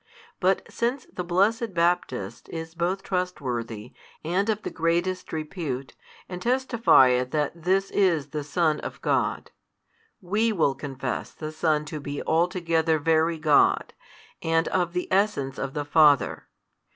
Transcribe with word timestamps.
But 0.39 0.63
since 0.67 1.05
the 1.13 1.23
blessed 1.23 1.75
Baptist 1.75 2.49
is 2.49 2.73
both 2.73 3.03
trustworthy, 3.03 3.93
and 4.23 4.49
of 4.49 4.63
the 4.63 4.71
greatest 4.71 5.31
repute, 5.31 5.95
and 6.27 6.41
testifieth 6.41 7.29
that 7.29 7.51
This 7.61 7.91
is 7.91 8.29
the 8.29 8.43
Son 8.43 8.79
of 8.79 8.99
God: 9.03 9.51
we 10.19 10.51
will 10.51 10.73
confess 10.73 11.31
the 11.33 11.51
Son 11.51 11.85
to 11.85 11.99
be 11.99 12.23
altogether 12.23 12.97
Very 12.97 13.37
God, 13.37 13.93
and 14.41 14.67
of 14.69 14.93
the 14.93 15.07
Essence 15.11 15.59
of 15.59 15.75
the 15.75 15.85
Father. 15.85 16.47